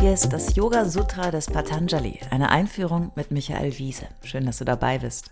Hier 0.00 0.14
ist 0.14 0.28
das 0.28 0.54
Yoga 0.54 0.84
Sutra 0.84 1.30
des 1.30 1.46
Patanjali, 1.46 2.20
eine 2.30 2.50
Einführung 2.50 3.10
mit 3.16 3.32
Michael 3.32 3.76
Wiese. 3.78 4.06
Schön, 4.22 4.46
dass 4.46 4.58
du 4.58 4.64
dabei 4.64 4.98
bist. 4.98 5.30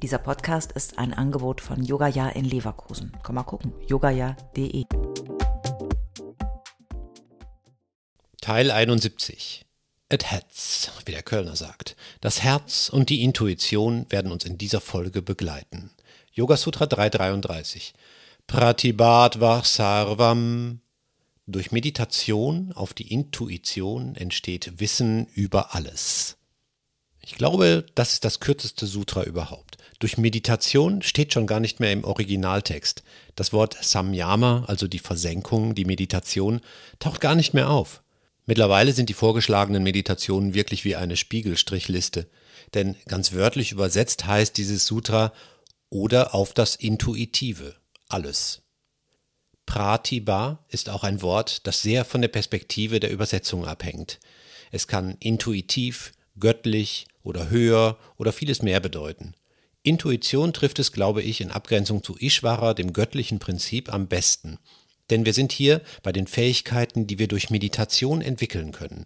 Dieser 0.00 0.18
Podcast 0.18 0.72
ist 0.72 0.98
ein 0.98 1.12
Angebot 1.12 1.60
von 1.60 1.82
Yogaya 1.82 2.28
in 2.28 2.44
Leverkusen. 2.44 3.12
Komm 3.22 3.34
mal 3.34 3.42
gucken, 3.42 3.72
yogaya.de. 3.88 4.84
Teil 8.40 8.70
71. 8.70 9.66
It 10.12 10.24
Herz, 10.24 10.90
wie 11.04 11.12
der 11.12 11.22
Kölner 11.22 11.56
sagt. 11.56 11.96
Das 12.20 12.42
Herz 12.42 12.90
und 12.90 13.08
die 13.08 13.22
Intuition 13.22 14.06
werden 14.10 14.30
uns 14.30 14.44
in 14.44 14.58
dieser 14.58 14.80
Folge 14.80 15.22
begleiten. 15.22 15.90
Yoga 16.32 16.56
Sutra 16.56 16.86
333. 16.86 17.94
Pratibhat 18.46 19.38
Sarvam 19.64 20.80
durch 21.46 21.72
Meditation 21.72 22.72
auf 22.72 22.94
die 22.94 23.12
Intuition 23.12 24.14
entsteht 24.14 24.80
Wissen 24.80 25.26
über 25.34 25.74
alles. 25.74 26.36
Ich 27.24 27.36
glaube, 27.36 27.84
das 27.94 28.14
ist 28.14 28.24
das 28.24 28.40
kürzeste 28.40 28.86
Sutra 28.86 29.24
überhaupt. 29.24 29.78
Durch 29.98 30.18
Meditation 30.18 31.02
steht 31.02 31.32
schon 31.32 31.46
gar 31.46 31.60
nicht 31.60 31.78
mehr 31.78 31.92
im 31.92 32.04
Originaltext. 32.04 33.04
Das 33.36 33.52
Wort 33.52 33.76
Samyama, 33.80 34.64
also 34.66 34.88
die 34.88 34.98
Versenkung, 34.98 35.74
die 35.74 35.84
Meditation, 35.84 36.60
taucht 36.98 37.20
gar 37.20 37.34
nicht 37.34 37.54
mehr 37.54 37.70
auf. 37.70 38.02
Mittlerweile 38.46 38.92
sind 38.92 39.08
die 39.08 39.14
vorgeschlagenen 39.14 39.82
Meditationen 39.82 40.54
wirklich 40.54 40.84
wie 40.84 40.96
eine 40.96 41.16
Spiegelstrichliste. 41.16 42.28
Denn 42.74 42.96
ganz 43.06 43.32
wörtlich 43.32 43.70
übersetzt 43.72 44.26
heißt 44.26 44.56
dieses 44.56 44.86
Sutra 44.86 45.32
oder 45.90 46.34
auf 46.34 46.52
das 46.54 46.74
Intuitive, 46.74 47.76
alles. 48.12 48.62
Pratibha 49.66 50.64
ist 50.68 50.88
auch 50.88 51.04
ein 51.04 51.22
Wort, 51.22 51.66
das 51.66 51.82
sehr 51.82 52.04
von 52.04 52.20
der 52.20 52.28
Perspektive 52.28 53.00
der 53.00 53.10
Übersetzung 53.10 53.64
abhängt. 53.64 54.20
Es 54.70 54.86
kann 54.86 55.16
intuitiv, 55.20 56.12
göttlich 56.38 57.06
oder 57.22 57.50
höher 57.50 57.98
oder 58.16 58.32
vieles 58.32 58.62
mehr 58.62 58.80
bedeuten. 58.80 59.34
Intuition 59.82 60.52
trifft 60.52 60.78
es, 60.78 60.92
glaube 60.92 61.22
ich, 61.22 61.40
in 61.40 61.50
Abgrenzung 61.50 62.02
zu 62.02 62.16
Ishvara, 62.18 62.74
dem 62.74 62.92
göttlichen 62.92 63.38
Prinzip, 63.38 63.92
am 63.92 64.06
besten. 64.06 64.58
Denn 65.10 65.26
wir 65.26 65.34
sind 65.34 65.52
hier 65.52 65.82
bei 66.02 66.12
den 66.12 66.26
Fähigkeiten, 66.26 67.06
die 67.06 67.18
wir 67.18 67.28
durch 67.28 67.50
Meditation 67.50 68.22
entwickeln 68.22 68.72
können. 68.72 69.04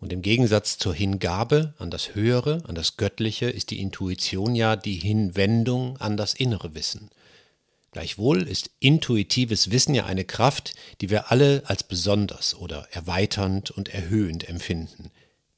Und 0.00 0.12
im 0.12 0.20
Gegensatz 0.20 0.78
zur 0.78 0.94
Hingabe 0.94 1.74
an 1.78 1.90
das 1.90 2.14
Höhere, 2.14 2.62
an 2.66 2.74
das 2.74 2.96
Göttliche, 2.96 3.46
ist 3.48 3.70
die 3.70 3.80
Intuition 3.80 4.54
ja 4.54 4.76
die 4.76 4.96
Hinwendung 4.96 5.96
an 5.98 6.16
das 6.16 6.34
innere 6.34 6.74
Wissen. 6.74 7.10
Gleichwohl 7.96 8.42
ist 8.42 8.72
intuitives 8.78 9.70
Wissen 9.70 9.94
ja 9.94 10.04
eine 10.04 10.26
Kraft, 10.26 10.74
die 11.00 11.08
wir 11.08 11.30
alle 11.30 11.62
als 11.64 11.82
besonders 11.82 12.54
oder 12.54 12.86
erweiternd 12.90 13.70
und 13.70 13.88
erhöhend 13.88 14.46
empfinden. 14.50 15.10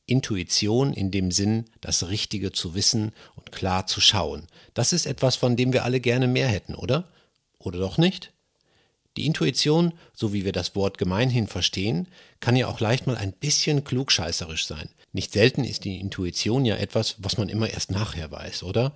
Intuition 0.06 0.92
in 0.92 1.11
dem 1.11 1.33
Sinn, 1.33 1.64
das 1.81 2.11
Richtige 2.11 2.53
zu 2.53 2.77
wissen 2.77 3.11
und 3.34 3.50
klar 3.50 3.89
zu 3.89 4.00
schauen. 4.00 4.47
Das 4.72 4.92
ist 4.92 5.05
etwas, 5.06 5.34
von 5.34 5.56
dem 5.56 5.72
wir 5.72 5.83
alle 5.83 5.98
gerne 5.98 6.28
mehr 6.28 6.47
hätten, 6.47 6.77
oder? 6.77 7.09
Oder 7.59 7.81
doch 7.81 7.98
nicht? 7.98 8.33
Die 9.16 9.27
Intuition, 9.27 9.92
so 10.14 10.33
wie 10.33 10.44
wir 10.44 10.53
das 10.53 10.77
Wort 10.77 10.97
gemeinhin 10.97 11.48
verstehen, 11.48 12.06
kann 12.39 12.55
ja 12.55 12.69
auch 12.69 12.78
leicht 12.78 13.09
mal 13.09 13.16
ein 13.16 13.33
bisschen 13.33 13.83
klugscheißerisch 13.83 14.64
sein. 14.64 14.89
Nicht 15.11 15.33
selten 15.33 15.64
ist 15.64 15.83
die 15.83 15.98
Intuition 15.98 16.64
ja 16.64 16.77
etwas, 16.77 17.16
was 17.19 17.36
man 17.36 17.48
immer 17.48 17.69
erst 17.69 17.91
nachher 17.91 18.31
weiß, 18.31 18.62
oder? 18.62 18.94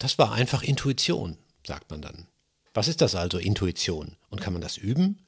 Das 0.00 0.18
war 0.18 0.32
einfach 0.32 0.64
Intuition, 0.64 1.38
sagt 1.64 1.92
man 1.92 2.02
dann. 2.02 2.26
Was 2.72 2.86
ist 2.86 3.00
das 3.00 3.14
also, 3.14 3.38
Intuition? 3.38 4.16
Und 4.28 4.40
kann 4.40 4.52
man 4.52 4.62
das 4.62 4.76
üben? 4.76 5.18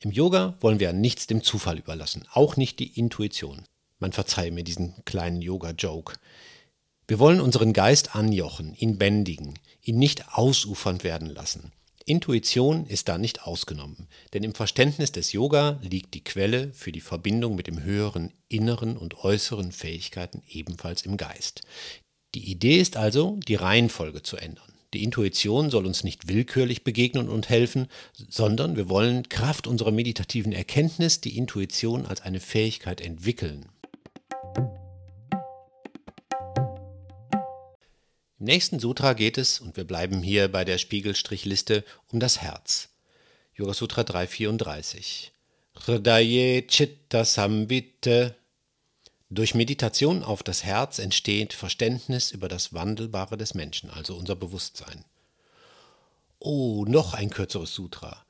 Im 0.00 0.10
Yoga 0.10 0.56
wollen 0.60 0.80
wir 0.80 0.92
nichts 0.92 1.26
dem 1.26 1.42
Zufall 1.42 1.78
überlassen, 1.78 2.24
auch 2.32 2.56
nicht 2.56 2.78
die 2.78 2.98
Intuition. 2.98 3.64
Man 3.98 4.12
verzeihe 4.12 4.52
mir 4.52 4.64
diesen 4.64 4.94
kleinen 5.04 5.42
Yoga-Joke. 5.42 6.14
Wir 7.06 7.18
wollen 7.18 7.40
unseren 7.40 7.72
Geist 7.72 8.14
anjochen, 8.14 8.74
ihn 8.74 8.96
bändigen, 8.96 9.54
ihn 9.82 9.98
nicht 9.98 10.36
ausufernd 10.36 11.04
werden 11.04 11.28
lassen. 11.28 11.72
Intuition 12.06 12.86
ist 12.86 13.08
da 13.08 13.18
nicht 13.18 13.42
ausgenommen, 13.42 14.08
denn 14.32 14.42
im 14.42 14.54
Verständnis 14.54 15.12
des 15.12 15.32
Yoga 15.32 15.78
liegt 15.82 16.14
die 16.14 16.24
Quelle 16.24 16.72
für 16.72 16.92
die 16.92 17.02
Verbindung 17.02 17.54
mit 17.54 17.66
dem 17.66 17.82
höheren 17.82 18.32
inneren 18.48 18.96
und 18.96 19.24
äußeren 19.24 19.72
Fähigkeiten 19.72 20.42
ebenfalls 20.48 21.02
im 21.02 21.18
Geist. 21.18 21.62
Die 22.34 22.50
Idee 22.50 22.78
ist 22.80 22.96
also, 22.96 23.38
die 23.46 23.56
Reihenfolge 23.56 24.22
zu 24.22 24.38
ändern. 24.38 24.72
Die 24.94 25.04
Intuition 25.04 25.70
soll 25.70 25.84
uns 25.84 26.02
nicht 26.02 26.28
willkürlich 26.28 26.82
begegnen 26.82 27.28
und 27.28 27.50
helfen, 27.50 27.88
sondern 28.14 28.76
wir 28.76 28.88
wollen 28.88 29.28
Kraft 29.28 29.66
unserer 29.66 29.90
meditativen 29.90 30.52
Erkenntnis 30.52 31.20
die 31.20 31.36
Intuition 31.36 32.06
als 32.06 32.22
eine 32.22 32.40
Fähigkeit 32.40 33.02
entwickeln. 33.02 33.66
Im 38.40 38.46
nächsten 38.46 38.78
Sutra 38.78 39.12
geht 39.12 39.36
es, 39.36 39.60
und 39.60 39.76
wir 39.76 39.84
bleiben 39.84 40.22
hier 40.22 40.48
bei 40.48 40.64
der 40.64 40.78
Spiegelstrichliste, 40.78 41.84
um 42.10 42.18
das 42.18 42.40
Herz. 42.40 42.88
Yoga 43.54 43.74
Sutra 43.74 44.04
334. 44.04 45.32
Hridaye 45.74 46.66
Chitta 46.66 47.24
durch 49.30 49.54
Meditation 49.54 50.22
auf 50.24 50.42
das 50.42 50.64
Herz 50.64 50.98
entsteht 50.98 51.52
Verständnis 51.52 52.30
über 52.30 52.48
das 52.48 52.72
Wandelbare 52.72 53.36
des 53.36 53.54
Menschen, 53.54 53.90
also 53.90 54.16
unser 54.16 54.36
Bewusstsein. 54.36 55.04
Oh, 56.38 56.84
noch 56.86 57.14
ein 57.14 57.30
kürzeres 57.30 57.74
Sutra. 57.74 58.24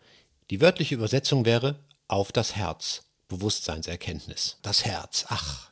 Die 0.51 0.61
wörtliche 0.61 0.95
Übersetzung 0.95 1.45
wäre 1.45 1.79
auf 2.09 2.33
das 2.33 2.57
Herz, 2.57 3.03
Bewusstseinserkenntnis. 3.29 4.57
Das 4.63 4.85
Herz, 4.85 5.27
ach. 5.29 5.71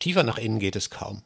Tiefer 0.00 0.24
nach 0.24 0.38
innen 0.38 0.58
geht 0.58 0.76
es 0.76 0.90
kaum. 0.90 1.22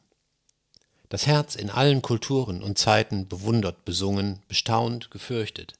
Das 1.09 1.25
Herz 1.25 1.55
in 1.55 1.69
allen 1.69 2.01
Kulturen 2.01 2.61
und 2.61 2.77
Zeiten 2.77 3.27
bewundert, 3.27 3.83
besungen, 3.85 4.43
bestaunt, 4.47 5.09
gefürchtet 5.09 5.73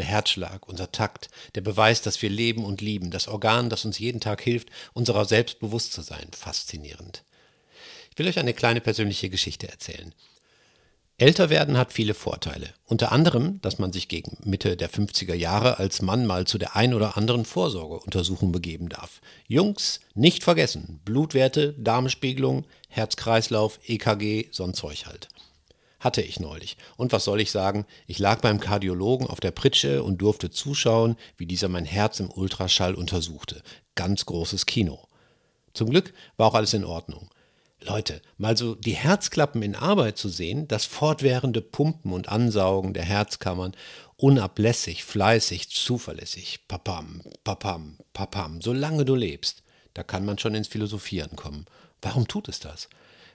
der 0.00 0.08
Herzschlag, 0.08 0.66
unser 0.66 0.90
Takt, 0.90 1.28
der 1.54 1.60
Beweis, 1.60 2.00
dass 2.00 2.22
wir 2.22 2.30
leben 2.30 2.64
und 2.64 2.80
lieben, 2.80 3.10
das 3.10 3.28
Organ, 3.28 3.68
das 3.68 3.84
uns 3.84 3.98
jeden 3.98 4.20
Tag 4.20 4.40
hilft, 4.40 4.70
unserer 4.94 5.26
selbst 5.26 5.60
bewusst 5.60 5.92
zu 5.92 6.00
sein, 6.00 6.26
faszinierend. 6.32 7.22
Ich 8.10 8.18
will 8.18 8.26
euch 8.26 8.38
eine 8.38 8.54
kleine 8.54 8.80
persönliche 8.80 9.28
Geschichte 9.28 9.68
erzählen. 9.68 10.14
Älter 11.18 11.50
werden 11.50 11.76
hat 11.76 11.92
viele 11.92 12.14
Vorteile. 12.14 12.72
Unter 12.86 13.12
anderem, 13.12 13.60
dass 13.60 13.78
man 13.78 13.92
sich 13.92 14.08
gegen 14.08 14.38
Mitte 14.42 14.78
der 14.78 14.88
50er 14.90 15.34
Jahre 15.34 15.78
als 15.78 16.00
Mann 16.00 16.24
mal 16.24 16.46
zu 16.46 16.56
der 16.56 16.76
ein 16.76 16.94
oder 16.94 17.18
anderen 17.18 17.44
Vorsorgeuntersuchung 17.44 18.52
begeben 18.52 18.88
darf. 18.88 19.20
Jungs, 19.46 20.00
nicht 20.14 20.44
vergessen. 20.44 21.00
Blutwerte, 21.04 21.74
Darmspiegelung, 21.74 22.64
Herzkreislauf, 22.88 23.80
EKG, 23.86 24.46
so 24.50 24.64
ein 24.64 24.72
Zeug 24.72 25.04
halt. 25.04 25.28
Hatte 26.00 26.22
ich 26.22 26.40
neulich. 26.40 26.76
Und 26.96 27.12
was 27.12 27.24
soll 27.24 27.40
ich 27.40 27.50
sagen? 27.50 27.84
Ich 28.06 28.18
lag 28.18 28.40
beim 28.40 28.58
Kardiologen 28.58 29.26
auf 29.26 29.38
der 29.38 29.50
Pritsche 29.50 30.02
und 30.02 30.18
durfte 30.22 30.50
zuschauen, 30.50 31.16
wie 31.36 31.46
dieser 31.46 31.68
mein 31.68 31.84
Herz 31.84 32.20
im 32.20 32.30
Ultraschall 32.30 32.94
untersuchte. 32.94 33.62
Ganz 33.94 34.24
großes 34.24 34.66
Kino. 34.66 34.98
Zum 35.74 35.90
Glück 35.90 36.14
war 36.38 36.48
auch 36.48 36.54
alles 36.54 36.72
in 36.72 36.84
Ordnung. 36.84 37.30
Leute, 37.82 38.20
mal 38.36 38.56
so 38.56 38.74
die 38.74 38.94
Herzklappen 38.94 39.62
in 39.62 39.74
Arbeit 39.74 40.18
zu 40.18 40.28
sehen, 40.28 40.68
das 40.68 40.84
fortwährende 40.84 41.62
Pumpen 41.62 42.12
und 42.12 42.28
Ansaugen 42.28 42.92
der 42.92 43.04
Herzkammern, 43.04 43.72
unablässig, 44.16 45.04
fleißig, 45.04 45.70
zuverlässig, 45.70 46.60
papam, 46.68 47.22
papam, 47.44 47.96
papam, 48.12 48.60
solange 48.60 49.04
du 49.04 49.14
lebst, 49.14 49.62
da 49.94 50.02
kann 50.02 50.24
man 50.24 50.38
schon 50.38 50.54
ins 50.54 50.68
Philosophieren 50.68 51.36
kommen. 51.36 51.66
Warum 52.02 52.28
tut 52.28 52.48
es 52.48 52.60
das? 52.60 52.88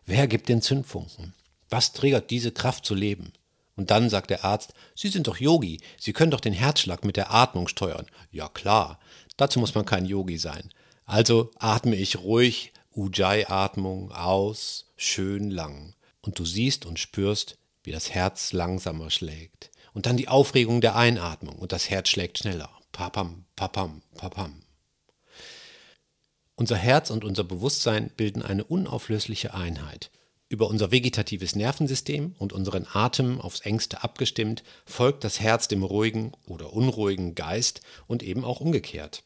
Wer 0.05 0.27
gibt 0.27 0.49
den 0.49 0.61
Zündfunken? 0.61 1.33
Was 1.75 1.91
triggert 1.91 2.31
diese 2.31 2.53
Kraft 2.53 2.85
zu 2.85 2.95
leben? 2.95 3.33
Und 3.75 3.91
dann 3.91 4.09
sagt 4.09 4.29
der 4.29 4.45
Arzt, 4.45 4.73
Sie 4.95 5.09
sind 5.09 5.27
doch 5.27 5.41
Yogi, 5.41 5.81
Sie 5.99 6.13
können 6.13 6.31
doch 6.31 6.39
den 6.39 6.53
Herzschlag 6.53 7.03
mit 7.03 7.17
der 7.17 7.33
Atmung 7.33 7.67
steuern. 7.67 8.05
Ja 8.31 8.47
klar, 8.47 8.97
dazu 9.35 9.59
muss 9.59 9.75
man 9.75 9.83
kein 9.83 10.05
Yogi 10.05 10.37
sein. 10.37 10.69
Also 11.03 11.51
atme 11.59 11.97
ich 11.97 12.19
ruhig 12.19 12.71
Ujjayi-Atmung 12.95 14.13
aus, 14.13 14.85
schön 14.95 15.51
lang. 15.51 15.95
Und 16.21 16.39
du 16.39 16.45
siehst 16.45 16.85
und 16.85 16.97
spürst, 16.97 17.57
wie 17.83 17.91
das 17.91 18.09
Herz 18.09 18.53
langsamer 18.53 19.11
schlägt. 19.11 19.69
Und 19.93 20.05
dann 20.05 20.15
die 20.15 20.29
Aufregung 20.29 20.79
der 20.79 20.95
Einatmung 20.95 21.57
und 21.57 21.73
das 21.73 21.89
Herz 21.89 22.07
schlägt 22.07 22.37
schneller. 22.37 22.69
Papam, 22.93 23.43
papam, 23.57 24.01
papam. 24.15 24.61
Unser 26.55 26.77
Herz 26.77 27.09
und 27.09 27.25
unser 27.25 27.43
Bewusstsein 27.43 28.11
bilden 28.15 28.43
eine 28.43 28.63
unauflösliche 28.63 29.53
Einheit. 29.53 30.09
Über 30.55 30.69
unser 30.69 30.89
vegetatives 30.89 31.57
Nervensystem 31.57 32.33
und 32.37 32.53
unseren 32.53 32.87
Atem 32.93 33.41
aufs 33.41 33.59
engste 33.59 34.05
abgestimmt, 34.05 34.63
folgt 34.85 35.25
das 35.25 35.41
Herz 35.41 35.67
dem 35.67 35.83
ruhigen 35.83 36.31
oder 36.47 36.71
unruhigen 36.71 37.35
Geist 37.35 37.81
und 38.07 38.23
eben 38.23 38.45
auch 38.45 38.61
umgekehrt. 38.61 39.23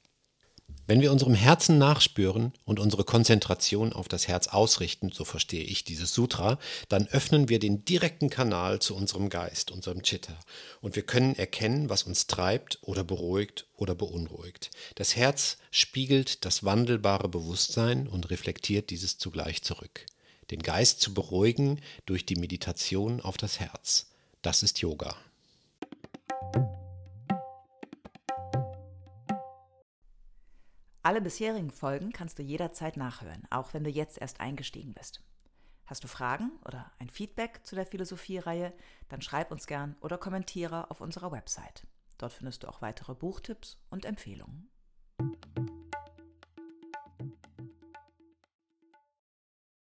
Wenn 0.88 1.02
wir 1.02 1.12
unserem 1.12 1.36
Herzen 1.36 1.78
nachspüren 1.78 2.52
und 2.66 2.80
unsere 2.80 3.04
Konzentration 3.04 3.94
auf 3.94 4.08
das 4.08 4.28
Herz 4.28 4.48
ausrichten, 4.48 5.12
so 5.14 5.24
verstehe 5.24 5.64
ich 5.64 5.84
dieses 5.84 6.16
Sutra, 6.16 6.58
dann 6.88 7.06
öffnen 7.06 7.48
wir 7.48 7.60
den 7.60 7.86
direkten 7.86 8.32
Kanal 8.32 8.80
zu 8.80 8.96
unserem 8.96 9.30
Geist, 9.30 9.70
unserem 9.70 10.02
Chitta, 10.02 10.34
und 10.82 10.96
wir 10.96 11.04
können 11.04 11.36
erkennen, 11.36 11.92
was 11.92 12.02
uns 12.02 12.26
treibt 12.26 12.80
oder 12.82 13.04
beruhigt 13.04 13.68
oder 13.76 13.94
beunruhigt. 13.94 14.72
Das 14.96 15.16
Herz 15.16 15.58
spiegelt 15.70 16.44
das 16.44 16.64
wandelbare 16.64 17.30
Bewusstsein 17.30 18.08
und 18.08 18.32
reflektiert 18.32 18.90
dieses 18.90 19.20
zugleich 19.20 19.62
zurück. 19.62 20.08
Den 20.52 20.64
Geist 20.64 21.00
zu 21.02 21.14
beruhigen 21.14 21.80
durch 22.06 22.26
die 22.26 22.36
Meditation 22.36 23.22
auf 23.22 23.38
das 23.38 23.60
Herz, 23.60 24.08
das 24.42 24.64
ist 24.64 24.80
Yoga. 24.80 25.16
Alle 31.04 31.22
bisherigen 31.22 31.72
Folgen 31.72 32.12
kannst 32.12 32.40
du 32.40 32.44
jederzeit 32.44 32.98
nachhören, 32.98 33.44
auch 33.50 33.74
wenn 33.74 33.84
du 33.84 33.90
jetzt 33.90 34.20
erst 34.20 34.42
eingestiegen 34.42 34.94
bist. 34.94 35.22
Hast 35.86 36.04
du 36.04 36.08
Fragen 36.08 36.52
oder 36.66 36.92
ein 37.00 37.10
Feedback 37.10 37.62
zu 37.64 37.76
der 37.76 37.86
Philosophie-Reihe, 37.86 38.74
dann 39.08 39.22
schreib 39.22 39.52
uns 39.52 39.66
gern 39.66 39.96
oder 40.02 40.18
kommentiere 40.18 40.92
auf 40.92 41.02
unserer 41.02 41.32
Website. 41.32 41.88
Dort 42.18 42.34
findest 42.34 42.64
du 42.64 42.68
auch 42.68 42.82
weitere 42.82 43.16
Buchtipps 43.16 43.78
und 43.90 44.06
Empfehlungen. 44.06 44.70